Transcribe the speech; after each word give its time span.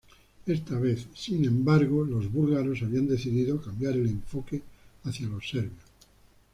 Esta 0.47 0.79
vez, 0.79 1.05
sin 1.13 1.45
embargo, 1.45 2.03
los 2.03 2.31
búlgaros 2.31 2.81
habían 2.81 3.05
decidido 3.07 3.61
cambiar 3.61 3.97
el 3.97 4.07
enfoque 4.07 4.63
hacia 5.03 5.27
los 5.27 5.47
serbios. 5.47 5.73